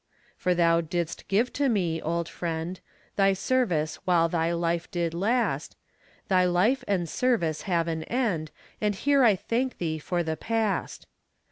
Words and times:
For 0.35 0.55
thou 0.55 0.81
didst 0.81 1.27
give 1.27 1.53
to 1.53 1.69
me, 1.69 2.01
old 2.01 2.27
friend, 2.27 2.79
Thy 3.17 3.33
service 3.33 3.97
while 3.97 4.27
thy 4.29 4.51
life 4.51 4.89
did 4.89 5.13
last; 5.13 5.75
Thy 6.27 6.43
life 6.43 6.83
and 6.87 7.07
service 7.07 7.61
have 7.69 7.87
an 7.87 8.01
end, 8.05 8.49
And 8.81 8.95
here 8.95 9.23
I 9.23 9.35
thank 9.35 9.77
thee 9.77 9.99
for 9.99 10.23
the 10.23 10.35
past. 10.35 11.05